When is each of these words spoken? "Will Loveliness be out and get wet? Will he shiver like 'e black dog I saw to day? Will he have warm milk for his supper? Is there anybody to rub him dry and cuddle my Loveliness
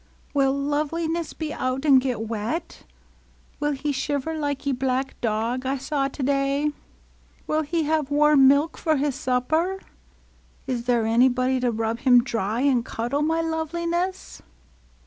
"Will 0.33 0.53
Loveliness 0.53 1.31
be 1.33 1.53
out 1.53 1.85
and 1.85 2.01
get 2.01 2.21
wet? 2.27 2.85
Will 3.59 3.73
he 3.73 3.91
shiver 3.91 4.33
like 4.35 4.65
'e 4.65 4.71
black 4.71 5.13
dog 5.21 5.63
I 5.63 5.77
saw 5.77 6.07
to 6.07 6.23
day? 6.23 6.71
Will 7.45 7.61
he 7.61 7.83
have 7.83 8.09
warm 8.09 8.47
milk 8.47 8.79
for 8.79 8.97
his 8.97 9.13
supper? 9.13 9.79
Is 10.65 10.85
there 10.85 11.05
anybody 11.05 11.59
to 11.59 11.69
rub 11.69 11.99
him 11.99 12.23
dry 12.23 12.61
and 12.61 12.83
cuddle 12.83 13.21
my 13.21 13.41
Loveliness 13.41 14.41